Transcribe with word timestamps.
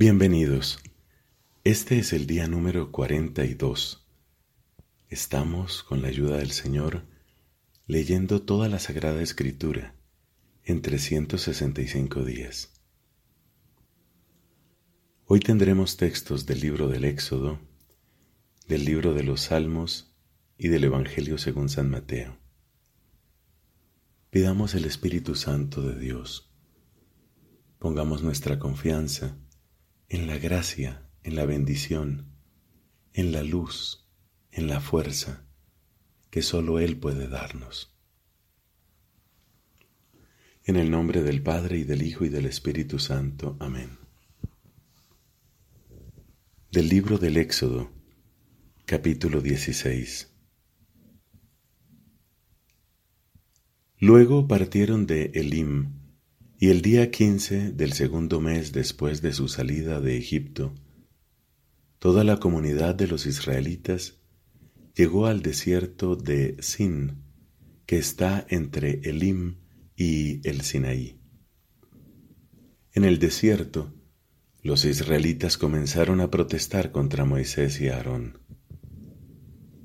Bienvenidos. 0.00 0.78
Este 1.64 1.98
es 1.98 2.12
el 2.12 2.28
día 2.28 2.46
número 2.46 2.92
42. 2.92 4.06
Estamos, 5.08 5.82
con 5.82 6.02
la 6.02 6.06
ayuda 6.06 6.36
del 6.36 6.52
Señor, 6.52 7.02
leyendo 7.88 8.40
toda 8.40 8.68
la 8.68 8.78
Sagrada 8.78 9.20
Escritura 9.20 9.96
en 10.62 10.82
365 10.82 12.24
días. 12.24 12.80
Hoy 15.26 15.40
tendremos 15.40 15.96
textos 15.96 16.46
del 16.46 16.60
libro 16.60 16.86
del 16.86 17.04
Éxodo, 17.04 17.58
del 18.68 18.84
libro 18.84 19.14
de 19.14 19.24
los 19.24 19.40
Salmos 19.40 20.14
y 20.56 20.68
del 20.68 20.84
Evangelio 20.84 21.38
según 21.38 21.68
San 21.68 21.90
Mateo. 21.90 22.38
Pidamos 24.30 24.76
el 24.76 24.84
Espíritu 24.84 25.34
Santo 25.34 25.82
de 25.82 25.98
Dios. 25.98 26.52
Pongamos 27.80 28.22
nuestra 28.22 28.60
confianza 28.60 29.36
en 30.08 30.26
la 30.26 30.38
gracia, 30.38 31.06
en 31.22 31.36
la 31.36 31.44
bendición, 31.44 32.26
en 33.12 33.32
la 33.32 33.42
luz, 33.42 34.06
en 34.50 34.66
la 34.66 34.80
fuerza 34.80 35.44
que 36.30 36.42
solo 36.42 36.78
Él 36.78 36.96
puede 36.98 37.28
darnos. 37.28 37.94
En 40.64 40.76
el 40.76 40.90
nombre 40.90 41.22
del 41.22 41.42
Padre 41.42 41.78
y 41.78 41.84
del 41.84 42.02
Hijo 42.02 42.24
y 42.24 42.28
del 42.28 42.46
Espíritu 42.46 42.98
Santo. 42.98 43.56
Amén. 43.60 43.98
Del 46.70 46.88
libro 46.88 47.18
del 47.18 47.38
Éxodo, 47.38 47.90
capítulo 48.84 49.40
16. 49.40 50.30
Luego 54.00 54.46
partieron 54.46 55.06
de 55.06 55.32
Elim, 55.34 55.97
y 56.60 56.70
el 56.70 56.82
día 56.82 57.12
quince 57.12 57.70
del 57.70 57.92
segundo 57.92 58.40
mes 58.40 58.72
después 58.72 59.22
de 59.22 59.32
su 59.32 59.46
salida 59.46 60.00
de 60.00 60.16
Egipto, 60.16 60.74
toda 62.00 62.24
la 62.24 62.38
comunidad 62.38 62.96
de 62.96 63.06
los 63.06 63.26
israelitas 63.26 64.18
llegó 64.94 65.26
al 65.26 65.40
desierto 65.40 66.16
de 66.16 66.56
Sin, 66.58 67.22
que 67.86 67.96
está 67.96 68.44
entre 68.50 69.00
Elim 69.04 69.58
y 69.94 70.46
el 70.48 70.62
Sinaí. 70.62 71.20
En 72.92 73.04
el 73.04 73.20
desierto, 73.20 73.94
los 74.60 74.84
israelitas 74.84 75.58
comenzaron 75.58 76.20
a 76.20 76.28
protestar 76.28 76.90
contra 76.90 77.24
Moisés 77.24 77.80
y 77.80 77.88
Aarón. 77.88 78.40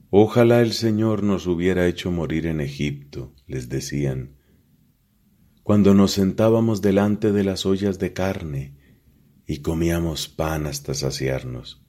Ojalá 0.09 0.61
el 0.61 0.73
Señor 0.73 1.21
nos 1.21 1.45
hubiera 1.45 1.87
hecho 1.87 2.11
morir 2.11 2.47
en 2.47 2.61
Egipto, 2.61 3.35
les 3.45 3.69
decían, 3.69 4.37
cuando 5.63 5.93
nos 5.93 6.11
sentábamos 6.11 6.81
delante 6.81 7.31
de 7.31 7.45
las 7.45 7.65
ollas 7.65 7.97
de 7.97 8.11
carne 8.11 8.77
y 9.47 9.61
comíamos 9.61 10.27
pan 10.27 10.67
hasta 10.67 10.93
saciarnos. 10.93 11.81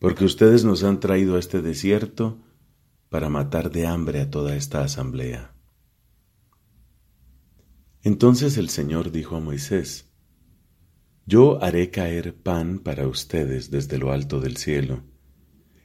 Porque 0.00 0.24
ustedes 0.24 0.64
nos 0.64 0.82
han 0.82 0.98
traído 0.98 1.36
a 1.36 1.38
este 1.38 1.62
desierto 1.62 2.44
para 3.08 3.28
matar 3.28 3.70
de 3.70 3.86
hambre 3.86 4.20
a 4.20 4.30
toda 4.30 4.56
esta 4.56 4.82
asamblea. 4.82 5.54
Entonces 8.02 8.56
el 8.58 8.68
Señor 8.68 9.12
dijo 9.12 9.36
a 9.36 9.40
Moisés, 9.40 10.12
Yo 11.26 11.62
haré 11.62 11.90
caer 11.90 12.34
pan 12.42 12.80
para 12.80 13.06
ustedes 13.06 13.70
desde 13.70 13.98
lo 13.98 14.12
alto 14.12 14.40
del 14.40 14.56
cielo, 14.56 15.04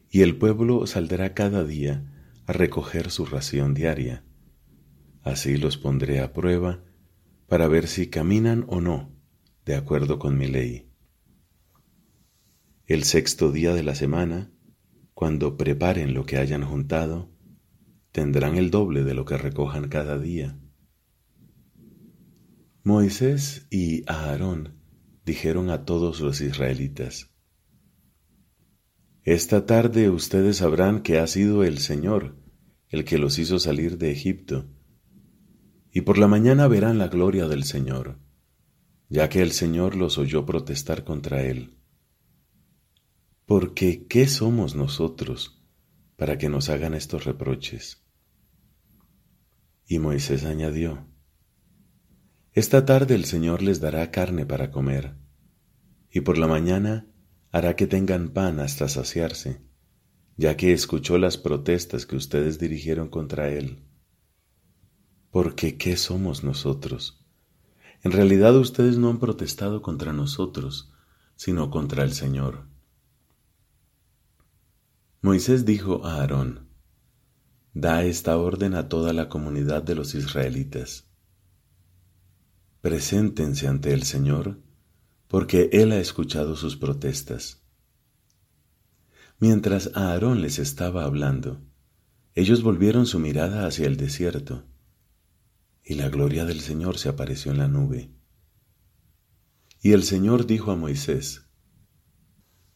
y 0.10 0.22
el 0.22 0.38
pueblo 0.38 0.88
saldrá 0.88 1.34
cada 1.36 1.64
día 1.64 2.42
a 2.46 2.54
recoger 2.54 3.12
su 3.12 3.26
ración 3.26 3.74
diaria 3.74 4.24
Así 5.24 5.58
los 5.58 5.78
pondré 5.78 6.20
a 6.20 6.34
prueba 6.34 6.84
para 7.48 7.68
ver 7.68 7.88
si 7.88 8.08
caminan 8.08 8.66
o 8.68 8.82
no 8.82 9.16
de 9.66 9.76
acuerdo 9.76 10.20
con 10.20 10.38
mi 10.38 10.48
ley. 10.48 10.90
El 12.86 13.06
sexto 13.06 13.52
día 13.52 13.74
de 13.74 13.84
la 13.84 13.96
semana, 13.96 14.52
cuando 15.14 15.56
preparen 15.56 16.14
lo 16.14 16.26
que 16.26 16.38
hayan 16.38 16.64
juntado, 16.66 17.32
tendrán 18.12 18.58
el 18.58 18.70
doble 18.70 19.06
de 19.06 19.14
lo 19.14 19.24
que 19.24 19.38
recojan 19.38 19.88
cada 19.88 20.20
día. 20.20 20.60
Moisés 22.84 23.66
y 23.70 24.04
Aarón 24.08 24.82
dijeron 25.26 25.70
a 25.70 25.86
todos 25.86 26.20
los 26.20 26.42
israelitas, 26.42 27.34
Esta 29.24 29.66
tarde 29.66 30.10
ustedes 30.10 30.58
sabrán 30.58 31.02
que 31.02 31.20
ha 31.20 31.28
sido 31.28 31.64
el 31.64 31.78
Señor 31.78 32.36
el 32.90 33.06
que 33.06 33.18
los 33.18 33.40
hizo 33.40 33.58
salir 33.58 33.98
de 33.98 34.12
Egipto 34.12 34.68
y 35.96 36.02
por 36.02 36.18
la 36.18 36.28
mañana 36.28 36.68
verán 36.68 36.98
la 36.98 37.08
gloria 37.08 37.48
del 37.48 37.64
Señor, 37.64 38.18
ya 39.10 39.30
que 39.30 39.44
el 39.44 39.52
Señor 39.52 39.96
los 39.96 40.18
oyó 40.18 40.44
protestar 40.44 41.04
contra 41.04 41.44
él. 41.44 41.78
Porque, 43.46 44.08
¿qué 44.08 44.28
somos 44.28 44.76
nosotros 44.76 45.64
para 46.16 46.40
que 46.40 46.50
nos 46.50 46.70
hagan 46.70 46.96
estos 46.96 47.26
reproches? 47.26 48.04
Y 49.86 50.00
Moisés 50.00 50.46
añadió, 50.46 51.06
Esta 52.54 52.86
tarde 52.86 53.14
el 53.14 53.26
Señor 53.26 53.62
les 53.62 53.80
dará 53.80 54.10
carne 54.10 54.48
para 54.48 54.72
comer, 54.72 55.16
y 56.10 56.22
por 56.22 56.40
la 56.40 56.48
mañana 56.48 57.06
hará 57.52 57.76
que 57.76 57.86
tengan 57.86 58.30
pan 58.30 58.60
hasta 58.60 58.90
saciarse, 58.90 59.62
ya 60.38 60.58
que 60.58 60.74
escuchó 60.74 61.20
las 61.20 61.38
protestas 61.38 62.08
que 62.08 62.16
ustedes 62.16 62.58
dirigieron 62.58 63.10
contra 63.10 63.50
él 63.50 63.93
porque 65.34 65.80
¿qué 65.80 65.98
somos 65.98 66.44
nosotros? 66.44 67.26
En 68.04 68.12
realidad 68.12 68.56
ustedes 68.56 69.00
no 69.00 69.10
han 69.10 69.18
protestado 69.18 69.82
contra 69.82 70.14
nosotros, 70.14 70.94
sino 71.36 71.72
contra 71.72 72.04
el 72.04 72.14
Señor. 72.14 72.68
Moisés 75.24 75.66
dijo 75.66 76.06
a 76.06 76.18
Aarón, 76.18 76.68
Da 77.74 78.04
esta 78.04 78.38
orden 78.38 78.76
a 78.76 78.88
toda 78.88 79.12
la 79.12 79.28
comunidad 79.28 79.82
de 79.82 79.96
los 79.96 80.14
israelitas. 80.14 81.08
Preséntense 82.82 83.68
ante 83.68 83.92
el 83.92 84.04
Señor, 84.04 84.62
porque 85.28 85.72
Él 85.74 85.94
ha 85.94 86.00
escuchado 86.00 86.56
sus 86.56 86.78
protestas. 86.78 87.64
Mientras 89.40 89.90
Aarón 89.96 90.44
les 90.44 90.60
estaba 90.60 91.06
hablando, 91.06 91.60
ellos 92.36 92.62
volvieron 92.62 93.08
su 93.08 93.18
mirada 93.18 93.66
hacia 93.66 93.88
el 93.88 93.98
desierto 93.98 94.68
y 95.84 95.96
la 95.96 96.10
gloria 96.10 96.46
del 96.46 96.62
Señor 96.62 96.98
se 96.98 97.10
apareció 97.10 97.52
en 97.52 97.58
la 97.58 97.68
nube. 97.68 98.12
Y 99.82 99.92
el 99.92 100.04
Señor 100.04 100.46
dijo 100.46 100.72
a 100.72 100.76
Moisés, 100.76 101.50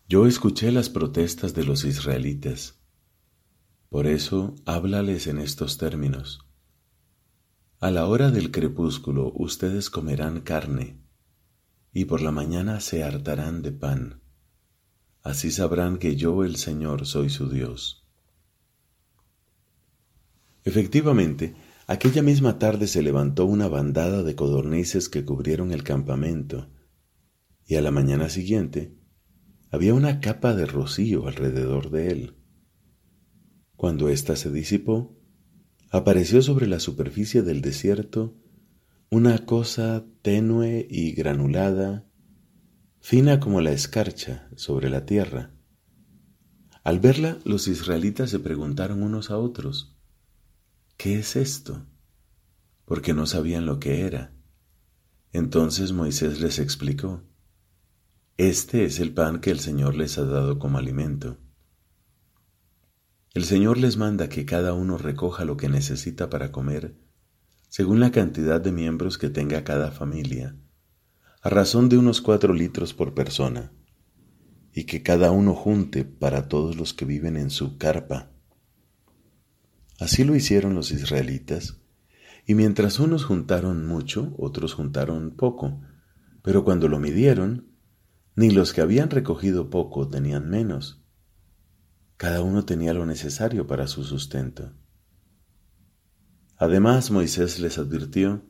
Yo 0.07 0.25
escuché 0.25 0.71
las 0.71 0.89
protestas 0.89 1.53
de 1.53 1.63
los 1.63 1.85
israelitas, 1.85 2.81
por 3.89 4.07
eso 4.07 4.55
háblales 4.65 5.27
en 5.27 5.37
estos 5.37 5.77
términos. 5.77 6.39
A 7.79 7.91
la 7.91 8.07
hora 8.07 8.31
del 8.31 8.51
crepúsculo 8.51 9.31
ustedes 9.35 9.89
comerán 9.89 10.41
carne, 10.41 10.99
y 11.93 12.05
por 12.05 12.21
la 12.21 12.31
mañana 12.31 12.79
se 12.81 13.03
hartarán 13.03 13.61
de 13.61 13.71
pan. 13.71 14.21
Así 15.23 15.51
sabrán 15.51 15.97
que 15.97 16.15
yo 16.15 16.43
el 16.43 16.57
Señor 16.57 17.05
soy 17.05 17.29
su 17.29 17.49
Dios. 17.49 18.05
Efectivamente, 20.63 21.55
Aquella 21.89 22.21
misma 22.21 22.59
tarde 22.59 22.85
se 22.85 23.01
levantó 23.01 23.45
una 23.45 23.69
bandada 23.69 24.21
de 24.21 24.35
codornices 24.35 25.07
que 25.07 25.23
cubrieron 25.23 25.71
el 25.71 25.83
campamento, 25.83 26.69
y 27.65 27.75
a 27.75 27.81
la 27.81 27.91
mañana 27.91 28.27
siguiente 28.27 28.97
había 29.71 29.93
una 29.93 30.19
capa 30.19 30.53
de 30.53 30.65
rocío 30.65 31.27
alrededor 31.27 31.89
de 31.89 32.09
él. 32.09 32.35
Cuando 33.77 34.09
ésta 34.09 34.35
se 34.35 34.51
disipó, 34.51 35.17
apareció 35.89 36.41
sobre 36.41 36.67
la 36.67 36.81
superficie 36.81 37.41
del 37.41 37.61
desierto 37.61 38.35
una 39.09 39.45
cosa 39.45 40.05
tenue 40.21 40.85
y 40.89 41.13
granulada, 41.13 42.05
fina 42.99 43.39
como 43.39 43.61
la 43.61 43.71
escarcha 43.71 44.49
sobre 44.57 44.89
la 44.89 45.05
tierra. 45.05 45.53
Al 46.83 46.99
verla, 46.99 47.37
los 47.45 47.69
israelitas 47.69 48.29
se 48.29 48.39
preguntaron 48.39 49.03
unos 49.03 49.31
a 49.31 49.37
otros, 49.37 49.96
¿qué 50.97 51.19
es 51.19 51.35
esto? 51.35 51.85
Porque 52.85 53.13
no 53.13 53.27
sabían 53.27 53.65
lo 53.67 53.79
que 53.79 54.01
era. 54.01 54.33
Entonces 55.31 55.91
Moisés 55.93 56.41
les 56.41 56.57
explicó, 56.57 57.23
Este 58.37 58.83
es 58.83 58.99
el 58.99 59.13
pan 59.13 59.39
que 59.39 59.51
el 59.51 59.59
Señor 59.59 59.95
les 59.95 60.17
ha 60.17 60.25
dado 60.25 60.57
como 60.57 60.79
alimento. 60.79 61.37
El 63.33 63.45
Señor 63.45 63.77
les 63.77 63.97
manda 63.97 64.29
que 64.29 64.45
cada 64.45 64.73
uno 64.73 64.97
recoja 64.97 65.45
lo 65.45 65.57
que 65.57 65.69
necesita 65.69 66.31
para 66.31 66.51
comer, 66.51 66.97
según 67.69 67.99
la 67.99 68.11
cantidad 68.11 68.59
de 68.59 68.71
miembros 68.71 69.19
que 69.19 69.29
tenga 69.29 69.63
cada 69.63 69.91
familia, 69.91 70.55
a 71.43 71.49
razón 71.49 71.89
de 71.89 71.99
unos 71.99 72.21
cuatro 72.21 72.53
litros 72.53 72.95
por 72.95 73.13
persona, 73.13 73.71
y 74.73 74.85
que 74.85 75.03
cada 75.03 75.29
uno 75.29 75.53
junte 75.53 76.03
para 76.03 76.47
todos 76.47 76.77
los 76.77 76.95
que 76.95 77.05
viven 77.05 77.37
en 77.37 77.51
su 77.51 77.77
carpa 77.77 78.31
Así 79.99 80.23
lo 80.23 80.35
hicieron 80.35 80.75
los 80.75 80.91
israelitas, 80.91 81.79
y 82.45 82.53
mientras 82.53 82.99
unos 82.99 83.25
juntaron 83.25 83.85
mucho, 83.87 84.33
otros 84.37 84.73
juntaron 84.73 85.31
poco, 85.31 85.81
pero 86.43 86.63
cuando 86.63 86.87
lo 86.87 86.99
midieron, 86.99 87.67
ni 88.35 88.51
los 88.51 88.73
que 88.73 88.81
habían 88.81 89.09
recogido 89.09 89.69
poco 89.69 90.07
tenían 90.07 90.49
menos. 90.49 91.03
Cada 92.15 92.41
uno 92.41 92.63
tenía 92.65 92.93
lo 92.93 93.05
necesario 93.05 93.65
para 93.65 93.87
su 93.87 94.03
sustento. 94.03 94.73
Además, 96.55 97.11
Moisés 97.11 97.59
les 97.59 97.77
advirtió 97.77 98.45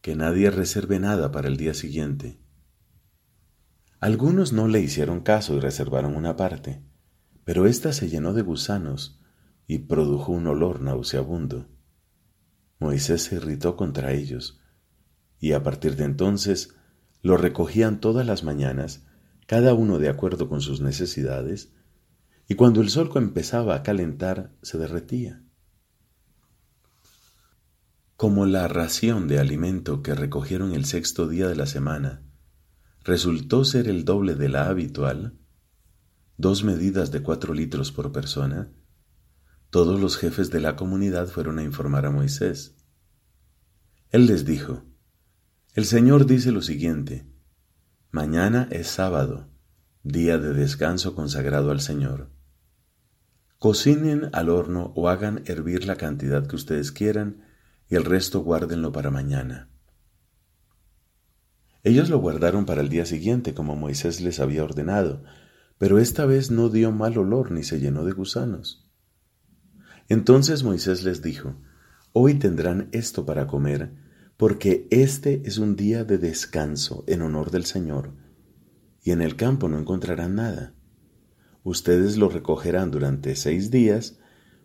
que 0.00 0.16
nadie 0.16 0.50
reserve 0.50 0.98
nada 0.98 1.30
para 1.30 1.48
el 1.48 1.56
día 1.56 1.74
siguiente. 1.74 2.38
Algunos 4.00 4.52
no 4.52 4.68
le 4.68 4.80
hicieron 4.80 5.20
caso 5.20 5.54
y 5.54 5.60
reservaron 5.60 6.16
una 6.16 6.36
parte, 6.36 6.82
pero 7.44 7.66
ésta 7.66 7.92
se 7.92 8.08
llenó 8.08 8.32
de 8.34 8.42
gusanos 8.42 9.23
y 9.66 9.78
produjo 9.78 10.32
un 10.32 10.46
olor 10.46 10.80
nauseabundo. 10.80 11.68
Moisés 12.78 13.22
se 13.22 13.36
irritó 13.36 13.76
contra 13.76 14.12
ellos, 14.12 14.60
y 15.38 15.52
a 15.52 15.62
partir 15.62 15.96
de 15.96 16.04
entonces 16.04 16.74
lo 17.22 17.36
recogían 17.36 18.00
todas 18.00 18.26
las 18.26 18.44
mañanas, 18.44 19.06
cada 19.46 19.74
uno 19.74 19.98
de 19.98 20.08
acuerdo 20.08 20.48
con 20.48 20.60
sus 20.60 20.80
necesidades, 20.80 21.72
y 22.48 22.54
cuando 22.54 22.80
el 22.80 22.90
sol 22.90 23.10
empezaba 23.14 23.74
a 23.74 23.82
calentar 23.82 24.54
se 24.62 24.78
derretía. 24.78 25.42
Como 28.16 28.46
la 28.46 28.68
ración 28.68 29.28
de 29.28 29.38
alimento 29.38 30.02
que 30.02 30.14
recogieron 30.14 30.72
el 30.72 30.84
sexto 30.84 31.26
día 31.26 31.48
de 31.48 31.56
la 31.56 31.66
semana 31.66 32.22
resultó 33.02 33.64
ser 33.64 33.88
el 33.88 34.04
doble 34.04 34.34
de 34.34 34.48
la 34.48 34.68
habitual, 34.68 35.38
dos 36.36 36.64
medidas 36.64 37.10
de 37.10 37.22
cuatro 37.22 37.52
litros 37.54 37.92
por 37.92 38.12
persona, 38.12 38.72
todos 39.74 39.98
los 39.98 40.16
jefes 40.18 40.52
de 40.52 40.60
la 40.60 40.76
comunidad 40.76 41.26
fueron 41.26 41.58
a 41.58 41.64
informar 41.64 42.06
a 42.06 42.12
Moisés. 42.12 42.76
Él 44.10 44.26
les 44.26 44.44
dijo, 44.44 44.84
El 45.74 45.84
Señor 45.84 46.26
dice 46.26 46.52
lo 46.52 46.62
siguiente, 46.62 47.26
Mañana 48.12 48.68
es 48.70 48.86
sábado, 48.86 49.48
día 50.04 50.38
de 50.38 50.52
descanso 50.52 51.16
consagrado 51.16 51.72
al 51.72 51.80
Señor. 51.80 52.30
Cocinen 53.58 54.30
al 54.32 54.48
horno 54.48 54.92
o 54.94 55.08
hagan 55.08 55.42
hervir 55.46 55.86
la 55.86 55.96
cantidad 55.96 56.46
que 56.46 56.54
ustedes 56.54 56.92
quieran 56.92 57.42
y 57.88 57.96
el 57.96 58.04
resto 58.04 58.44
guárdenlo 58.44 58.92
para 58.92 59.10
mañana. 59.10 59.70
Ellos 61.82 62.10
lo 62.10 62.20
guardaron 62.20 62.64
para 62.64 62.80
el 62.80 62.90
día 62.90 63.06
siguiente, 63.06 63.54
como 63.54 63.74
Moisés 63.74 64.20
les 64.20 64.38
había 64.38 64.62
ordenado, 64.62 65.24
pero 65.78 65.98
esta 65.98 66.26
vez 66.26 66.52
no 66.52 66.68
dio 66.68 66.92
mal 66.92 67.18
olor 67.18 67.50
ni 67.50 67.64
se 67.64 67.80
llenó 67.80 68.04
de 68.04 68.12
gusanos. 68.12 68.84
Entonces 70.08 70.62
Moisés 70.62 71.04
les 71.04 71.22
dijo, 71.22 71.56
Hoy 72.12 72.34
tendrán 72.34 72.88
esto 72.92 73.26
para 73.26 73.46
comer, 73.46 73.92
porque 74.36 74.86
este 74.90 75.42
es 75.46 75.58
un 75.58 75.74
día 75.74 76.04
de 76.04 76.18
descanso 76.18 77.04
en 77.06 77.22
honor 77.22 77.50
del 77.50 77.64
Señor, 77.64 78.14
y 79.02 79.10
en 79.10 79.20
el 79.20 79.36
campo 79.36 79.68
no 79.68 79.78
encontrarán 79.78 80.36
nada. 80.36 80.74
Ustedes 81.64 82.16
lo 82.16 82.28
recogerán 82.28 82.90
durante 82.90 83.34
seis 83.36 83.70
días, 83.70 84.18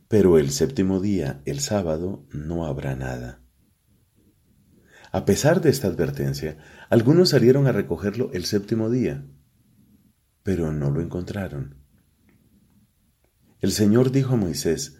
pero 0.07 0.38
el 0.38 0.51
séptimo 0.51 1.00
día, 1.00 1.41
el 1.45 1.59
sábado, 1.59 2.25
no 2.31 2.65
habrá 2.65 2.95
nada. 2.95 3.41
A 5.12 5.25
pesar 5.25 5.62
de 5.62 5.69
esta 5.69 5.88
advertencia, 5.88 6.57
algunos 6.89 7.30
salieron 7.30 7.65
a 7.65 7.71
recogerlo 7.71 8.30
el 8.33 8.45
séptimo 8.45 8.91
día, 8.91 9.25
pero 10.44 10.71
no 10.71 10.91
lo 10.91 11.01
encontraron. 11.01 11.77
El 13.59 13.71
Señor 13.71 14.12
dijo 14.12 14.33
a 14.33 14.38
Moisés, 14.38 14.99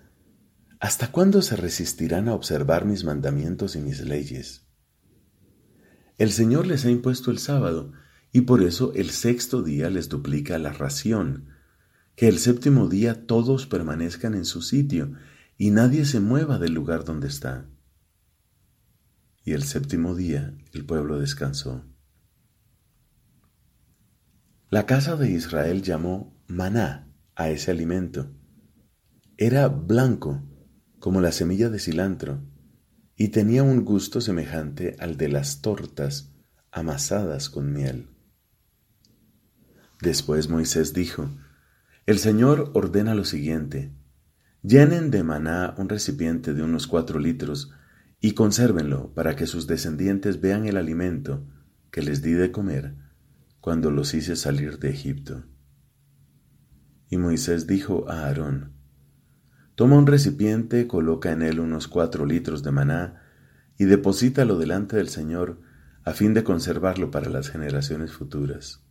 ¿Hasta 0.80 1.12
cuándo 1.12 1.42
se 1.42 1.58
resistirán 1.58 2.30
a 2.30 2.34
observar 2.34 2.86
mis 2.86 3.04
mandamientos 3.04 3.76
y 3.76 3.82
mis 3.82 4.00
leyes? 4.00 4.66
El 6.18 6.32
Señor 6.32 6.68
les 6.68 6.86
ha 6.86 6.90
impuesto 6.90 7.32
el 7.32 7.40
sábado, 7.40 7.92
y 8.32 8.42
por 8.42 8.64
eso 8.64 8.94
el 8.94 9.10
sexto 9.10 9.62
día 9.62 9.90
les 9.90 10.08
duplica 10.08 10.58
la 10.58 10.72
ración, 10.72 11.50
que 12.16 12.30
el 12.30 12.40
séptimo 12.40 12.88
día 12.88 13.26
todos 13.26 13.66
permanezcan 13.66 14.36
en 14.36 14.46
su 14.46 14.62
sitio 14.62 15.14
y 15.58 15.72
nadie 15.72 16.06
se 16.06 16.22
mueva 16.22 16.60
del 16.60 16.74
lugar 16.74 17.04
donde 17.04 17.28
está. 17.28 17.66
Y 19.44 19.52
el 19.52 19.64
séptimo 19.64 20.16
día 20.16 20.54
el 20.74 20.86
pueblo 20.86 21.20
descansó. 21.20 21.86
La 24.70 24.86
casa 24.86 25.18
de 25.18 25.30
Israel 25.30 25.82
llamó 25.82 26.38
maná 26.48 27.12
a 27.36 27.50
ese 27.50 27.72
alimento. 27.72 28.32
Era 29.38 29.68
blanco 29.68 30.49
como 31.00 31.22
la 31.22 31.32
semilla 31.32 31.70
de 31.70 31.80
cilantro 31.80 32.42
y 33.16 33.30
tenía 33.30 33.64
un 33.64 33.84
gusto 33.84 34.22
semejante 34.22 34.96
al 35.00 35.18
de 35.18 35.30
las 35.30 35.62
tortas 35.62 36.32
amasadas 36.72 37.50
con 37.50 37.74
miel. 37.74 38.08
Después 40.02 40.50
Moisés 40.50 40.94
dijo, 40.94 41.30
el 42.06 42.20
Señor 42.20 42.72
ordena 42.74 43.16
lo 43.16 43.26
siguiente, 43.26 43.92
llenen 44.62 45.12
de 45.12 45.24
maná 45.24 45.76
un 45.78 45.90
recipiente 45.90 46.54
de 46.54 46.64
unos 46.64 46.88
cuatro 46.88 47.20
litros 47.20 47.72
y 48.22 48.32
consérvenlo 48.32 49.14
para 49.14 49.36
que 49.36 49.48
sus 49.48 49.68
descendientes 49.68 50.40
vean 50.42 50.66
el 50.66 50.78
alimento 50.78 51.46
que 51.92 52.02
les 52.02 52.22
di 52.22 52.34
de 52.34 52.52
comer 52.52 52.96
cuando 53.60 53.92
los 53.92 54.14
hice 54.14 54.36
salir 54.36 54.80
de 54.80 54.90
Egipto. 54.90 55.44
Y 57.10 57.18
Moisés 57.18 57.68
dijo 57.68 58.10
a 58.10 58.26
Aarón, 58.26 58.79
Toma 59.80 59.98
un 59.98 60.08
recipiente, 60.08 60.88
coloca 60.88 61.32
en 61.32 61.42
él 61.42 61.62
unos 61.62 61.88
cuatro 61.88 62.26
litros 62.26 62.64
de 62.64 62.72
maná 62.74 63.22
y 63.78 63.86
deposítalo 63.86 64.58
delante 64.58 64.98
del 64.98 65.08
Señor 65.08 65.62
a 66.04 66.12
fin 66.12 66.34
de 66.34 66.44
conservarlo 66.44 67.12
para 67.12 67.30
las 67.30 67.48
generaciones 67.48 68.12
futuras. 68.12 68.84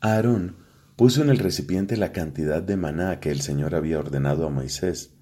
Aarón 0.00 0.56
puso 0.96 1.20
en 1.20 1.28
el 1.28 1.36
recipiente 1.36 1.98
la 1.98 2.12
cantidad 2.12 2.62
de 2.62 2.78
maná 2.78 3.20
que 3.20 3.30
el 3.30 3.42
Señor 3.42 3.74
había 3.74 3.98
ordenado 3.98 4.46
a 4.46 4.50
Moisés 4.50 5.12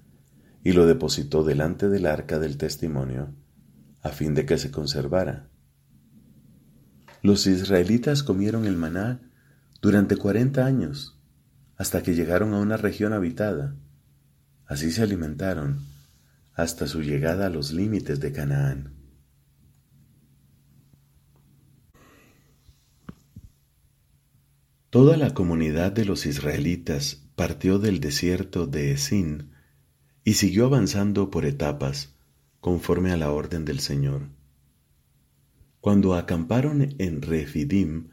y 0.63 0.71
lo 0.71 0.85
depositó 0.85 1.43
delante 1.43 1.89
del 1.89 2.05
arca 2.05 2.39
del 2.39 2.55
testimonio, 2.55 3.35
a 4.01 4.11
fin 4.11 4.33
de 4.33 4.45
que 4.45 4.57
se 4.57 4.71
conservara. 4.71 5.49
Los 7.21 7.45
israelitas 7.47 8.23
comieron 8.23 8.63
el 8.63 8.77
maná 8.77 9.29
durante 9.81 10.15
cuarenta 10.15 10.65
años, 10.65 11.16
hasta 11.77 12.03
que 12.03 12.15
llegaron 12.15 12.53
a 12.53 12.59
una 12.59 12.75
región 12.75 13.13
habitada. 13.13 13.75
Así 14.65 14.91
se 14.91 15.03
alimentaron 15.03 15.79
hasta 16.53 16.87
su 16.87 17.03
llegada 17.03 17.45
a 17.45 17.49
los 17.49 17.71
límites 17.71 18.19
de 18.19 18.31
Canaán. 18.31 18.93
Toda 24.89 25.17
la 25.17 25.35
comunidad 25.35 25.91
de 25.91 26.05
los 26.05 26.25
israelitas 26.25 27.27
partió 27.35 27.77
del 27.77 27.99
desierto 27.99 28.65
de 28.65 28.91
Esín 28.93 29.51
y 30.23 30.33
siguió 30.33 30.65
avanzando 30.65 31.29
por 31.29 31.45
etapas 31.45 32.15
conforme 32.59 33.11
a 33.11 33.17
la 33.17 33.31
orden 33.31 33.63
del 33.63 33.79
Señor. 33.79 34.29
Cuando 35.79 36.15
acamparon 36.15 36.95
en 36.97 37.21
Refidim, 37.21 38.09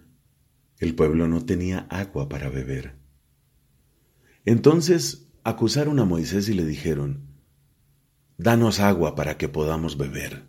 el 0.79 0.95
pueblo 0.95 1.27
no 1.29 1.47
tenía 1.47 1.87
agua 1.89 2.29
para 2.29 2.51
beber. 2.51 3.04
Entonces 4.45 5.29
acusaron 5.43 5.99
a 5.99 6.05
Moisés 6.05 6.49
y 6.49 6.55
le 6.55 6.65
dijeron, 6.65 7.29
Danos 8.37 8.81
agua 8.81 9.15
para 9.15 9.39
que 9.39 9.49
podamos 9.49 9.97
beber. 9.97 10.45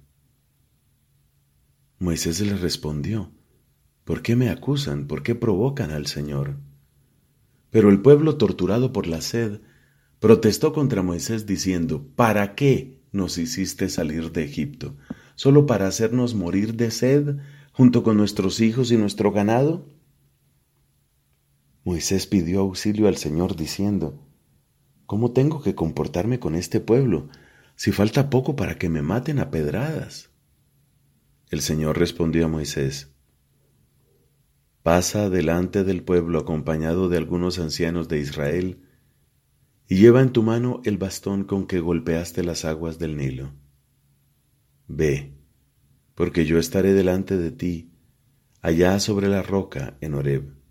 Moisés 2.00 2.42
les 2.42 2.60
respondió, 2.60 3.32
¿Por 4.04 4.22
qué 4.22 4.36
me 4.36 4.50
acusan? 4.50 5.08
¿Por 5.08 5.24
qué 5.24 5.34
provocan 5.34 5.92
al 5.92 6.08
Señor? 6.08 6.58
Pero 7.70 7.90
el 7.90 8.02
pueblo, 8.02 8.38
torturado 8.38 8.92
por 8.92 9.08
la 9.08 9.22
sed, 9.22 9.62
protestó 10.20 10.74
contra 10.74 11.02
Moisés 11.02 11.46
diciendo, 11.46 12.06
¿Para 12.16 12.56
qué 12.56 13.02
nos 13.12 13.38
hiciste 13.38 13.90
salir 13.90 14.32
de 14.32 14.44
Egipto? 14.44 14.98
¿Solo 15.36 15.66
para 15.66 15.88
hacernos 15.88 16.36
morir 16.36 16.76
de 16.76 16.92
sed 16.92 17.38
junto 17.72 18.04
con 18.04 18.18
nuestros 18.18 18.60
hijos 18.60 18.92
y 18.92 18.98
nuestro 18.98 19.32
ganado? 19.32 19.88
Moisés 21.86 22.26
pidió 22.26 22.62
auxilio 22.62 23.08
al 23.08 23.16
Señor 23.16 23.56
diciendo, 23.56 24.28
¿Cómo 25.06 25.34
tengo 25.34 25.62
que 25.62 25.76
comportarme 25.76 26.40
con 26.40 26.56
este 26.56 26.80
pueblo 26.80 27.30
si 27.76 27.92
falta 27.92 28.32
poco 28.32 28.56
para 28.56 28.80
que 28.80 28.90
me 28.90 29.04
maten 29.04 29.38
a 29.38 29.52
pedradas? 29.52 30.32
El 31.52 31.62
Señor 31.62 32.00
respondió 32.00 32.46
a 32.46 32.48
Moisés, 32.48 33.14
pasa 34.82 35.30
delante 35.30 35.84
del 35.84 36.02
pueblo 36.02 36.40
acompañado 36.40 37.08
de 37.08 37.18
algunos 37.18 37.60
ancianos 37.60 38.08
de 38.08 38.20
Israel, 38.20 38.82
y 39.88 39.98
lleva 39.98 40.24
en 40.24 40.32
tu 40.32 40.42
mano 40.42 40.82
el 40.86 40.98
bastón 40.98 41.44
con 41.44 41.68
que 41.68 41.80
golpeaste 41.80 42.44
las 42.44 42.66
aguas 42.66 42.98
del 42.98 43.16
Nilo. 43.16 43.54
Ve, 44.88 45.36
porque 46.16 46.46
yo 46.46 46.58
estaré 46.58 46.94
delante 46.94 47.38
de 47.38 47.52
ti, 47.52 47.92
allá 48.62 49.00
sobre 49.00 49.28
la 49.28 49.44
roca 49.44 49.98
en 50.02 50.16
Horeb. 50.16 50.65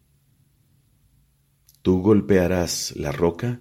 Tú 1.85 2.01
golpearás 2.01 2.95
la 2.97 3.13
roca, 3.13 3.61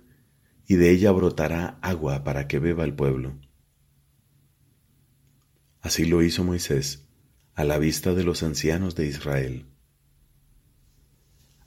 y 0.65 0.75
de 0.75 0.91
ella 0.91 1.11
brotará 1.11 1.77
agua 1.81 2.23
para 2.23 2.47
que 2.47 2.57
beba 2.57 2.85
el 2.85 2.93
pueblo. 2.93 3.37
Así 5.81 6.05
lo 6.05 6.23
hizo 6.23 6.45
Moisés 6.45 7.05
a 7.53 7.65
la 7.65 7.77
vista 7.79 8.13
de 8.13 8.23
los 8.23 8.41
ancianos 8.41 8.95
de 8.95 9.07
Israel. 9.07 9.65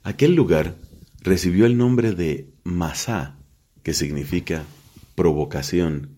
Aquel 0.01 0.33
lugar 0.33 0.77
recibió 1.21 1.67
el 1.67 1.77
nombre 1.77 2.13
de 2.13 2.51
Masá, 2.63 3.37
que 3.83 3.93
significa 3.93 4.65
provocación, 5.13 6.17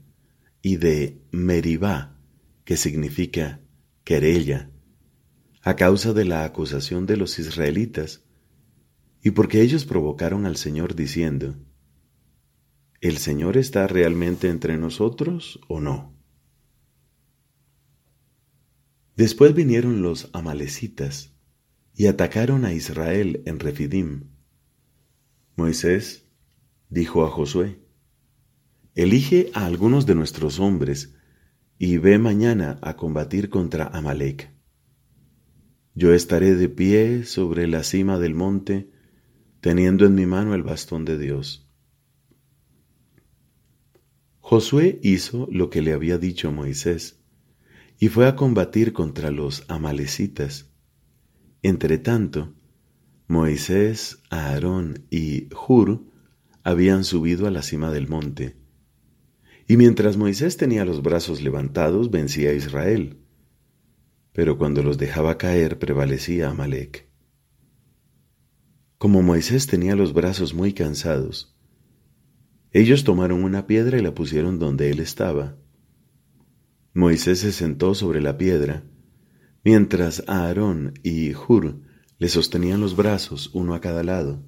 y 0.61 0.77
de 0.77 1.21
Meribá, 1.31 2.15
que 2.63 2.77
significa 2.77 3.59
querella, 4.05 4.69
a 5.63 5.75
causa 5.75 6.13
de 6.13 6.23
la 6.23 6.45
acusación 6.45 7.05
de 7.05 7.17
los 7.17 7.39
israelitas, 7.39 8.23
y 9.21 9.31
porque 9.31 9.61
ellos 9.61 9.85
provocaron 9.85 10.45
al 10.45 10.55
Señor 10.55 10.95
diciendo, 10.95 11.55
¿El 13.01 13.17
Señor 13.17 13.57
está 13.57 13.87
realmente 13.87 14.49
entre 14.49 14.77
nosotros 14.77 15.59
o 15.67 15.79
no? 15.79 16.13
Después 19.15 19.53
vinieron 19.53 20.01
los 20.01 20.29
amalecitas 20.33 21.33
y 21.93 22.07
atacaron 22.07 22.63
a 22.63 22.73
Israel 22.73 23.43
en 23.45 23.59
Refidim. 23.59 24.29
Moisés 25.55 26.25
dijo 26.89 27.25
a 27.25 27.29
Josué, 27.29 27.79
Elige 28.95 29.51
a 29.53 29.65
algunos 29.65 30.05
de 30.05 30.15
nuestros 30.15 30.59
hombres 30.59 31.15
y 31.77 31.97
ve 31.97 32.17
mañana 32.17 32.79
a 32.81 32.95
combatir 32.95 33.49
contra 33.49 33.87
Amalek. 33.87 34.51
Yo 35.95 36.13
estaré 36.13 36.55
de 36.55 36.69
pie 36.69 37.23
sobre 37.23 37.67
la 37.67 37.83
cima 37.83 38.19
del 38.19 38.35
monte, 38.35 38.89
teniendo 39.61 40.05
en 40.05 40.15
mi 40.15 40.25
mano 40.25 40.53
el 40.53 40.63
bastón 40.63 41.05
de 41.05 41.17
Dios. 41.17 41.67
Josué 44.39 44.99
hizo 45.03 45.47
lo 45.51 45.69
que 45.69 45.81
le 45.81 45.93
había 45.93 46.17
dicho 46.17 46.51
Moisés, 46.51 47.19
y 47.99 48.07
fue 48.07 48.27
a 48.27 48.35
combatir 48.35 48.93
contra 48.93 49.29
los 49.29 49.65
amalecitas. 49.67 50.71
Entretanto, 51.61 52.53
Moisés, 53.27 54.23
Aarón 54.29 55.05
y 55.11 55.49
Hur 55.53 56.03
habían 56.63 57.03
subido 57.03 57.45
a 57.45 57.51
la 57.51 57.61
cima 57.61 57.91
del 57.91 58.07
monte. 58.07 58.55
Y 59.67 59.77
mientras 59.77 60.17
Moisés 60.17 60.57
tenía 60.57 60.85
los 60.85 61.03
brazos 61.03 61.41
levantados, 61.41 62.09
vencía 62.09 62.49
a 62.51 62.53
Israel. 62.53 63.19
Pero 64.33 64.57
cuando 64.57 64.81
los 64.81 64.97
dejaba 64.97 65.37
caer, 65.37 65.77
prevalecía 65.77 66.49
Amalek. 66.49 67.08
Como 68.99 69.21
Moisés 69.21 69.65
tenía 69.65 69.95
los 69.95 70.11
brazos 70.11 70.53
muy 70.53 70.73
cansados, 70.73 71.55
ellos 72.73 73.05
tomaron 73.05 73.45
una 73.45 73.65
piedra 73.65 73.97
y 73.97 74.01
la 74.01 74.13
pusieron 74.13 74.59
donde 74.59 74.91
él 74.91 74.99
estaba. 74.99 75.55
Moisés 76.93 77.39
se 77.39 77.53
sentó 77.53 77.95
sobre 77.95 78.19
la 78.19 78.37
piedra, 78.37 78.83
mientras 79.63 80.25
Aarón 80.27 80.95
y 81.01 81.33
Hur 81.33 81.79
le 82.17 82.27
sostenían 82.27 82.81
los 82.81 82.97
brazos 82.97 83.51
uno 83.53 83.73
a 83.73 83.79
cada 83.79 84.03
lado. 84.03 84.43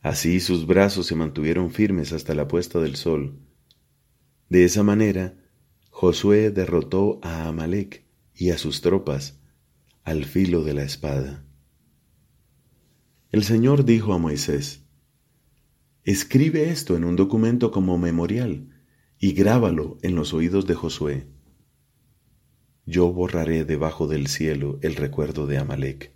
Así 0.00 0.40
sus 0.40 0.66
brazos 0.66 1.04
se 1.04 1.14
mantuvieron 1.14 1.72
firmes 1.72 2.14
hasta 2.14 2.34
la 2.34 2.48
puesta 2.48 2.80
del 2.80 2.96
sol. 2.96 3.38
De 4.48 4.64
esa 4.64 4.82
manera, 4.82 5.36
Josué 5.90 6.52
derrotó 6.52 7.20
a 7.22 7.48
Amalek 7.48 8.06
y 8.34 8.48
a 8.48 8.56
sus 8.56 8.80
tropas 8.80 9.42
al 10.04 10.24
filo 10.24 10.64
de 10.64 10.72
la 10.72 10.84
espada. 10.84 11.44
El 13.32 13.44
Señor 13.44 13.86
dijo 13.86 14.12
a 14.12 14.18
Moisés, 14.18 14.84
Escribe 16.04 16.68
esto 16.68 16.96
en 16.98 17.04
un 17.04 17.16
documento 17.16 17.70
como 17.70 17.96
memorial 17.96 18.68
y 19.18 19.32
grábalo 19.32 19.96
en 20.02 20.14
los 20.14 20.34
oídos 20.34 20.66
de 20.66 20.74
Josué. 20.74 21.28
Yo 22.84 23.10
borraré 23.10 23.64
debajo 23.64 24.06
del 24.06 24.26
cielo 24.26 24.78
el 24.82 24.96
recuerdo 24.96 25.46
de 25.46 25.56
Amalek. 25.56 26.14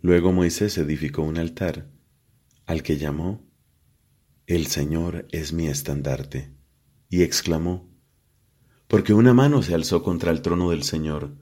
Luego 0.00 0.32
Moisés 0.32 0.78
edificó 0.78 1.20
un 1.20 1.36
altar, 1.36 1.90
al 2.64 2.82
que 2.82 2.96
llamó 2.96 3.46
El 4.46 4.68
Señor 4.68 5.26
es 5.30 5.52
mi 5.52 5.66
estandarte, 5.66 6.54
y 7.10 7.22
exclamó, 7.22 7.92
porque 8.86 9.12
una 9.12 9.34
mano 9.34 9.62
se 9.62 9.74
alzó 9.74 10.02
contra 10.02 10.30
el 10.30 10.40
trono 10.40 10.70
del 10.70 10.84
Señor, 10.84 11.36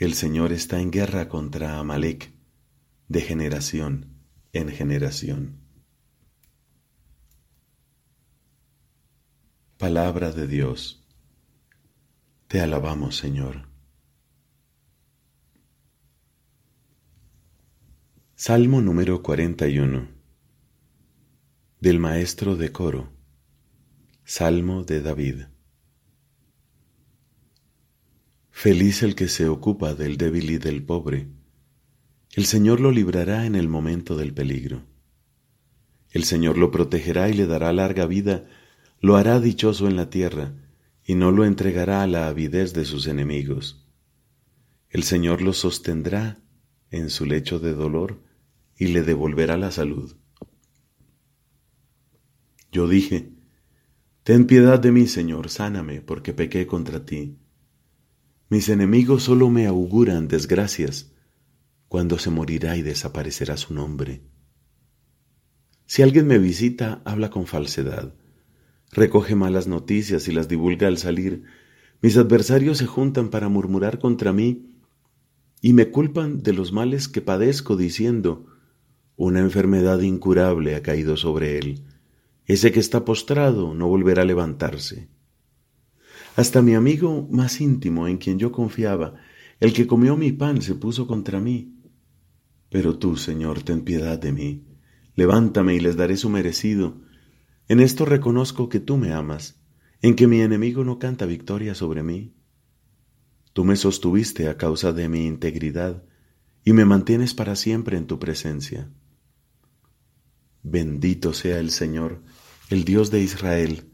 el 0.00 0.14
Señor 0.14 0.50
está 0.52 0.80
en 0.80 0.90
guerra 0.90 1.28
contra 1.28 1.78
Amalek, 1.78 2.32
de 3.08 3.20
generación 3.20 4.06
en 4.54 4.70
generación. 4.70 5.60
Palabra 9.76 10.32
de 10.32 10.46
Dios. 10.46 11.06
Te 12.48 12.62
alabamos, 12.62 13.18
Señor. 13.18 13.68
Salmo 18.34 18.80
número 18.80 19.22
41 19.22 20.08
del 21.78 21.98
Maestro 21.98 22.56
de 22.56 22.72
Coro. 22.72 23.12
Salmo 24.24 24.82
de 24.82 25.02
David. 25.02 25.49
Feliz 28.62 29.02
el 29.02 29.14
que 29.14 29.26
se 29.28 29.48
ocupa 29.48 29.94
del 29.94 30.18
débil 30.18 30.50
y 30.50 30.58
del 30.58 30.82
pobre 30.82 31.28
el 32.34 32.44
Señor 32.44 32.78
lo 32.78 32.90
librará 32.90 33.46
en 33.46 33.54
el 33.54 33.70
momento 33.70 34.18
del 34.18 34.34
peligro. 34.34 34.82
El 36.10 36.24
Señor 36.24 36.58
lo 36.58 36.70
protegerá 36.70 37.30
y 37.30 37.32
le 37.32 37.46
dará 37.46 37.72
larga 37.72 38.04
vida, 38.04 38.44
lo 39.00 39.16
hará 39.16 39.40
dichoso 39.40 39.88
en 39.88 39.96
la 39.96 40.10
tierra, 40.10 40.52
y 41.02 41.14
no 41.14 41.30
lo 41.30 41.46
entregará 41.46 42.02
a 42.02 42.06
la 42.06 42.28
avidez 42.28 42.74
de 42.74 42.84
sus 42.84 43.06
enemigos. 43.06 43.88
El 44.90 45.04
Señor 45.04 45.40
lo 45.40 45.54
sostendrá 45.54 46.36
en 46.90 47.08
su 47.08 47.24
lecho 47.24 47.60
de 47.60 47.72
dolor 47.72 48.22
y 48.76 48.88
le 48.88 49.00
devolverá 49.00 49.56
la 49.56 49.70
salud. 49.70 50.16
Yo 52.70 52.88
dije, 52.88 53.32
Ten 54.22 54.46
piedad 54.46 54.78
de 54.78 54.92
mí, 54.92 55.06
Señor, 55.06 55.48
sáname, 55.48 56.02
porque 56.02 56.34
pequé 56.34 56.66
contra 56.66 57.06
ti. 57.06 57.39
Mis 58.50 58.68
enemigos 58.68 59.22
solo 59.22 59.48
me 59.48 59.68
auguran 59.68 60.26
desgracias 60.26 61.12
cuando 61.86 62.18
se 62.18 62.30
morirá 62.30 62.76
y 62.76 62.82
desaparecerá 62.82 63.56
su 63.56 63.74
nombre. 63.74 64.22
Si 65.86 66.02
alguien 66.02 66.26
me 66.26 66.38
visita, 66.38 67.00
habla 67.04 67.30
con 67.30 67.46
falsedad, 67.46 68.12
recoge 68.90 69.36
malas 69.36 69.68
noticias 69.68 70.26
y 70.26 70.32
las 70.32 70.48
divulga 70.48 70.88
al 70.88 70.98
salir. 70.98 71.44
Mis 72.02 72.16
adversarios 72.16 72.78
se 72.78 72.86
juntan 72.86 73.30
para 73.30 73.48
murmurar 73.48 74.00
contra 74.00 74.32
mí 74.32 74.74
y 75.60 75.72
me 75.72 75.92
culpan 75.92 76.42
de 76.42 76.52
los 76.52 76.72
males 76.72 77.06
que 77.06 77.20
padezco 77.20 77.76
diciendo, 77.76 78.46
una 79.14 79.38
enfermedad 79.38 80.00
incurable 80.00 80.74
ha 80.74 80.82
caído 80.82 81.16
sobre 81.16 81.56
él. 81.56 81.84
Ese 82.46 82.72
que 82.72 82.80
está 82.80 83.04
postrado 83.04 83.74
no 83.74 83.86
volverá 83.86 84.22
a 84.22 84.26
levantarse. 84.26 85.08
Hasta 86.36 86.62
mi 86.62 86.74
amigo 86.74 87.26
más 87.30 87.60
íntimo 87.60 88.06
en 88.06 88.18
quien 88.18 88.38
yo 88.38 88.52
confiaba, 88.52 89.14
el 89.58 89.72
que 89.72 89.86
comió 89.86 90.16
mi 90.16 90.32
pan, 90.32 90.62
se 90.62 90.74
puso 90.74 91.06
contra 91.06 91.40
mí. 91.40 91.76
Pero 92.70 92.98
tú, 92.98 93.16
Señor, 93.16 93.62
ten 93.62 93.82
piedad 93.82 94.18
de 94.18 94.32
mí. 94.32 94.64
Levántame 95.16 95.74
y 95.74 95.80
les 95.80 95.96
daré 95.96 96.16
su 96.16 96.30
merecido. 96.30 97.00
En 97.68 97.80
esto 97.80 98.04
reconozco 98.04 98.68
que 98.68 98.80
tú 98.80 98.96
me 98.96 99.12
amas, 99.12 99.60
en 100.02 100.14
que 100.14 100.26
mi 100.26 100.40
enemigo 100.40 100.84
no 100.84 100.98
canta 100.98 101.26
victoria 101.26 101.74
sobre 101.74 102.02
mí. 102.02 102.34
Tú 103.52 103.64
me 103.64 103.76
sostuviste 103.76 104.48
a 104.48 104.56
causa 104.56 104.92
de 104.92 105.08
mi 105.08 105.26
integridad 105.26 106.04
y 106.64 106.72
me 106.72 106.84
mantienes 106.84 107.34
para 107.34 107.56
siempre 107.56 107.96
en 107.96 108.06
tu 108.06 108.18
presencia. 108.18 108.88
Bendito 110.62 111.32
sea 111.32 111.58
el 111.58 111.70
Señor, 111.70 112.22
el 112.70 112.84
Dios 112.84 113.10
de 113.10 113.20
Israel, 113.20 113.90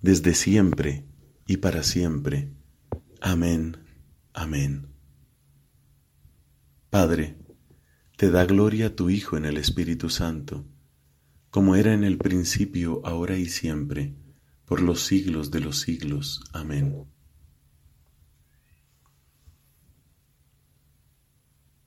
desde 0.00 0.34
siempre 0.34 1.04
y 1.46 1.58
para 1.58 1.82
siempre. 1.82 2.50
Amén. 3.20 3.76
Amén. 4.34 4.88
Padre, 6.90 7.36
te 8.16 8.30
da 8.30 8.44
gloria 8.44 8.96
tu 8.96 9.10
Hijo 9.10 9.36
en 9.36 9.44
el 9.44 9.56
Espíritu 9.56 10.10
Santo, 10.10 10.66
como 11.50 11.76
era 11.76 11.94
en 11.94 12.04
el 12.04 12.18
principio, 12.18 13.00
ahora 13.04 13.36
y 13.36 13.46
siempre, 13.46 14.14
por 14.64 14.82
los 14.82 15.02
siglos 15.02 15.50
de 15.50 15.60
los 15.60 15.80
siglos. 15.80 16.42
Amén. 16.52 17.06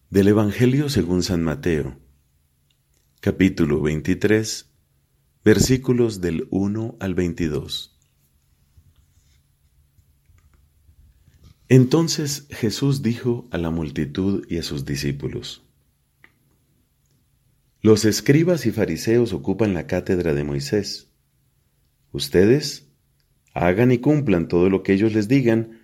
Del 0.10 0.30
Evangelio 0.30 0.90
según 0.90 1.22
San 1.22 1.44
Mateo, 1.44 2.00
capítulo 3.20 3.82
23, 3.82 4.72
versículos 5.44 6.20
del 6.22 6.48
1 6.50 6.98
al 7.00 7.14
22. 7.14 7.99
Entonces 11.72 12.48
Jesús 12.50 13.04
dijo 13.04 13.48
a 13.52 13.60
la 13.60 13.70
multitud 13.70 14.44
y 14.50 14.58
a 14.58 14.64
sus 14.64 14.86
discípulos, 14.86 15.64
los 17.82 18.06
escribas 18.06 18.66
y 18.66 18.72
fariseos 18.72 19.34
ocupan 19.34 19.76
la 19.76 19.86
cátedra 19.86 20.34
de 20.34 20.44
Moisés. 20.44 21.12
Ustedes 22.12 22.90
hagan 23.54 23.92
y 23.92 24.00
cumplan 24.00 24.48
todo 24.48 24.72
lo 24.72 24.82
que 24.82 24.94
ellos 24.94 25.14
les 25.14 25.28
digan, 25.28 25.80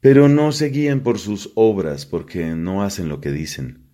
pero 0.00 0.28
no 0.28 0.50
se 0.50 0.70
guíen 0.70 1.04
por 1.04 1.20
sus 1.20 1.52
obras 1.54 2.04
porque 2.04 2.56
no 2.56 2.82
hacen 2.82 3.08
lo 3.08 3.20
que 3.20 3.30
dicen. 3.30 3.86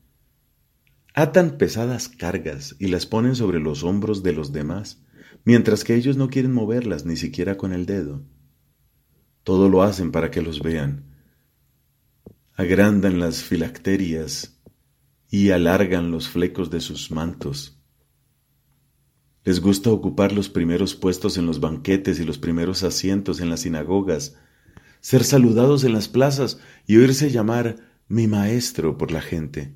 Atan 1.12 1.58
pesadas 1.58 2.08
cargas 2.08 2.74
y 2.78 2.88
las 2.88 3.04
ponen 3.04 3.34
sobre 3.34 3.60
los 3.60 3.84
hombros 3.84 4.22
de 4.22 4.32
los 4.32 4.52
demás, 4.52 5.04
mientras 5.44 5.84
que 5.84 5.94
ellos 5.94 6.16
no 6.16 6.30
quieren 6.30 6.52
moverlas 6.52 7.04
ni 7.04 7.16
siquiera 7.16 7.58
con 7.58 7.74
el 7.74 7.84
dedo. 7.84 8.24
Todo 9.44 9.68
lo 9.68 9.82
hacen 9.82 10.10
para 10.10 10.30
que 10.30 10.40
los 10.40 10.62
vean. 10.62 11.17
Agrandan 12.58 13.20
las 13.20 13.44
filacterias 13.44 14.58
y 15.30 15.50
alargan 15.50 16.10
los 16.10 16.28
flecos 16.28 16.70
de 16.70 16.80
sus 16.80 17.12
mantos. 17.12 17.80
Les 19.44 19.60
gusta 19.60 19.90
ocupar 19.90 20.32
los 20.32 20.48
primeros 20.48 20.96
puestos 20.96 21.38
en 21.38 21.46
los 21.46 21.60
banquetes 21.60 22.18
y 22.18 22.24
los 22.24 22.36
primeros 22.36 22.82
asientos 22.82 23.40
en 23.40 23.48
las 23.48 23.60
sinagogas, 23.60 24.34
ser 25.00 25.22
saludados 25.22 25.84
en 25.84 25.92
las 25.92 26.08
plazas 26.08 26.58
y 26.84 26.96
oírse 26.96 27.30
llamar 27.30 27.76
mi 28.08 28.26
maestro 28.26 28.98
por 28.98 29.12
la 29.12 29.20
gente. 29.20 29.72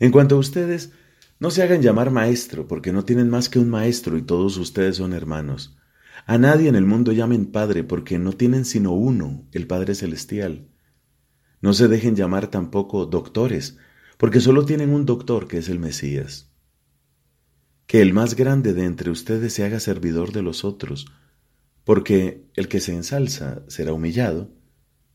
En 0.00 0.10
cuanto 0.10 0.34
a 0.34 0.38
ustedes, 0.38 0.90
no 1.38 1.52
se 1.52 1.62
hagan 1.62 1.80
llamar 1.80 2.10
maestro, 2.10 2.66
porque 2.66 2.92
no 2.92 3.04
tienen 3.04 3.30
más 3.30 3.48
que 3.48 3.60
un 3.60 3.70
maestro 3.70 4.18
y 4.18 4.22
todos 4.22 4.56
ustedes 4.56 4.96
son 4.96 5.12
hermanos. 5.12 5.78
A 6.26 6.38
nadie 6.38 6.68
en 6.68 6.74
el 6.74 6.86
mundo 6.86 7.12
llamen 7.12 7.46
Padre, 7.46 7.84
porque 7.84 8.18
no 8.18 8.32
tienen 8.32 8.64
sino 8.64 8.94
uno, 8.94 9.46
el 9.52 9.68
Padre 9.68 9.94
Celestial. 9.94 10.66
No 11.60 11.72
se 11.72 11.88
dejen 11.88 12.14
llamar 12.14 12.48
tampoco 12.48 13.06
doctores, 13.06 13.78
porque 14.16 14.40
solo 14.40 14.64
tienen 14.64 14.90
un 14.90 15.06
doctor 15.06 15.48
que 15.48 15.58
es 15.58 15.68
el 15.68 15.78
Mesías. 15.78 16.50
Que 17.86 18.02
el 18.02 18.12
más 18.12 18.34
grande 18.34 18.74
de 18.74 18.84
entre 18.84 19.10
ustedes 19.10 19.52
se 19.52 19.64
haga 19.64 19.80
servidor 19.80 20.32
de 20.32 20.42
los 20.42 20.64
otros, 20.64 21.06
porque 21.84 22.46
el 22.54 22.68
que 22.68 22.80
se 22.80 22.94
ensalza 22.94 23.62
será 23.68 23.92
humillado, 23.92 24.52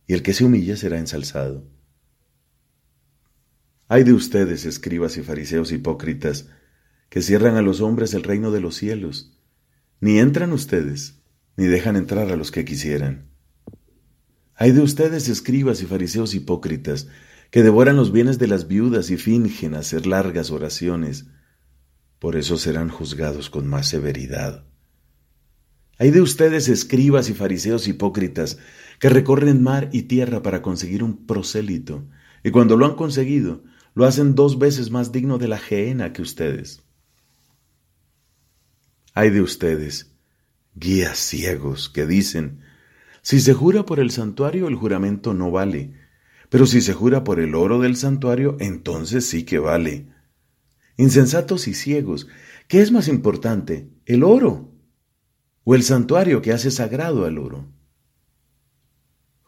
y 0.08 0.14
el 0.14 0.24
que 0.24 0.34
se 0.34 0.44
humilla 0.44 0.76
será 0.76 1.00
ensalzado. 1.00 1.68
Hay 3.88 4.04
de 4.04 4.14
ustedes, 4.14 4.66
escribas 4.66 5.18
y 5.18 5.22
fariseos 5.22 5.72
hipócritas, 5.72 6.50
que 7.10 7.22
cierran 7.22 7.58
a 7.58 7.62
los 7.62 7.80
hombres 7.80 8.14
el 8.16 8.24
reino 8.24 8.50
de 8.52 8.60
los 8.60 8.76
cielos. 8.76 9.38
Ni 10.00 10.18
entran 10.18 10.52
ustedes, 10.52 11.22
ni 11.58 11.68
dejan 11.68 11.96
entrar 11.96 12.32
a 12.32 12.36
los 12.36 12.52
que 12.52 12.66
quisieran. 12.66 13.33
Hay 14.55 14.72
de 14.72 14.81
ustedes, 14.81 15.29
escribas 15.29 15.81
y 15.81 15.86
fariseos 15.86 16.36
hipócritas, 16.36 17.07
que 17.50 17.63
devoran 17.63 17.95
los 17.95 18.12
bienes 18.12 18.39
de 18.39 18.48
las 18.48 18.67
viudas 18.67 19.10
y 19.10 19.17
fingen 19.17 19.75
hacer 19.75 20.07
largas 20.07 20.51
oraciones. 20.51 21.27
Por 22.19 22.36
eso 22.36 22.57
serán 22.57 22.89
juzgados 22.89 23.50
con 23.50 23.67
más 23.67 23.88
severidad. 23.88 24.65
Hay 26.00 26.12
de 26.12 26.22
ustedes, 26.22 26.67
escribas 26.69 27.29
y 27.29 27.33
fariseos 27.33 27.88
hipócritas, 27.88 28.57
que 29.00 29.10
recorren 29.10 29.62
mar 29.62 29.89
y 29.91 30.03
tierra 30.03 30.41
para 30.41 30.62
conseguir 30.62 31.03
un 31.03 31.25
prosélito, 31.25 32.07
y 32.43 32.51
cuando 32.51 32.77
lo 32.77 32.86
han 32.86 32.95
conseguido, 32.95 33.63
lo 33.95 34.05
hacen 34.05 34.36
dos 34.36 34.57
veces 34.57 34.89
más 34.89 35.12
digno 35.12 35.38
de 35.38 35.48
la 35.48 35.60
gehenna 35.60 36.13
que 36.13 36.22
ustedes. 36.22 36.81
Hay 39.13 39.29
de 39.29 39.41
ustedes, 39.41 40.15
guías 40.74 41.19
ciegos, 41.19 41.89
que 41.89 42.07
dicen, 42.07 42.62
si 43.24 43.39
se 43.39 43.53
jura 43.53 43.86
por 43.86 44.01
el 44.01 44.12
santuario, 44.12 44.68
el 44.68 44.75
juramento 44.75 45.34
no 45.34 45.50
vale, 45.50 45.94
pero 46.50 46.65
si 46.65 46.82
se 46.82 46.94
jura 46.94 47.24
por 47.24 47.39
el 47.39 47.56
oro 47.56 47.80
del 47.80 47.96
santuario, 47.96 48.58
entonces 48.60 49.25
sí 49.25 49.46
que 49.46 49.60
vale. 49.60 50.10
Insensatos 50.98 51.70
y 51.70 51.74
ciegos, 51.74 52.27
¿qué 52.68 52.82
es 52.82 52.92
más 52.92 53.08
importante, 53.08 53.89
el 54.06 54.24
oro 54.25 54.74
o 55.63 55.74
el 55.74 55.84
santuario 55.84 56.42
que 56.42 56.51
hace 56.51 56.70
sagrado 56.70 57.25
al 57.25 57.38
oro? 57.38 57.72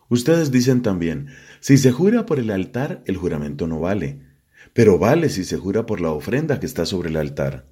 Ustedes 0.07 0.51
dicen 0.51 0.81
también, 0.81 1.27
si 1.59 1.77
se 1.77 1.91
jura 1.91 2.25
por 2.25 2.39
el 2.39 2.51
altar, 2.51 3.03
el 3.05 3.17
juramento 3.17 3.67
no 3.67 3.81
vale, 3.81 4.21
pero 4.71 4.97
vale 4.97 5.27
si 5.27 5.43
se 5.43 5.57
jura 5.57 5.85
por 5.85 5.99
la 5.99 6.11
ofrenda 6.11 6.61
que 6.61 6.65
está 6.65 6.85
sobre 6.85 7.09
el 7.09 7.17
altar. 7.17 7.67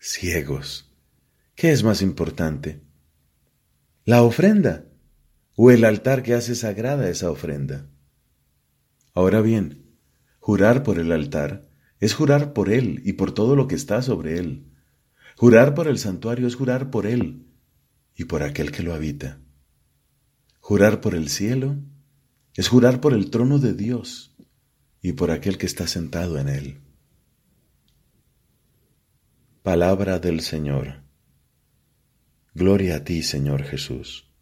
Ciegos. 0.00 0.92
¿Qué 1.54 1.70
es 1.70 1.84
más 1.84 2.02
importante? 2.02 2.80
¿La 4.04 4.24
ofrenda 4.24 4.86
o 5.56 5.70
el 5.70 5.84
altar 5.84 6.22
que 6.22 6.34
hace 6.34 6.54
sagrada 6.54 7.08
esa 7.08 7.30
ofrenda? 7.30 7.88
Ahora 9.14 9.40
bien, 9.40 9.96
jurar 10.38 10.82
por 10.82 10.98
el 10.98 11.12
altar 11.12 11.68
es 12.00 12.14
jurar 12.14 12.52
por 12.52 12.70
él 12.70 13.00
y 13.04 13.14
por 13.14 13.32
todo 13.32 13.56
lo 13.56 13.68
que 13.68 13.74
está 13.74 14.02
sobre 14.02 14.38
él. 14.38 14.70
Jurar 15.36 15.74
por 15.74 15.88
el 15.88 15.98
santuario 15.98 16.46
es 16.46 16.54
jurar 16.54 16.90
por 16.90 17.06
él 17.06 17.46
y 18.14 18.24
por 18.24 18.42
aquel 18.42 18.72
que 18.72 18.82
lo 18.82 18.94
habita. 18.94 19.40
Jurar 20.60 21.00
por 21.00 21.14
el 21.14 21.28
cielo 21.28 21.76
es 22.54 22.68
jurar 22.68 23.00
por 23.00 23.12
el 23.14 23.30
trono 23.30 23.58
de 23.58 23.74
Dios 23.74 24.36
y 25.00 25.12
por 25.12 25.30
aquel 25.30 25.58
que 25.58 25.66
está 25.66 25.86
sentado 25.86 26.38
en 26.38 26.48
él. 26.48 26.80
Palabra 29.62 30.18
del 30.18 30.40
Señor. 30.40 31.02
Gloria 32.54 32.96
a 32.96 33.04
ti, 33.04 33.22
Señor 33.22 33.64
Jesús. 33.64 34.33